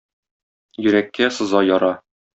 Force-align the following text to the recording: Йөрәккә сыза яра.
Йөрәккә 0.85 1.31
сыза 1.37 1.65
яра. 1.71 1.95